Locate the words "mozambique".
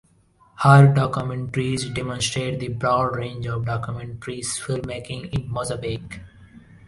5.47-6.21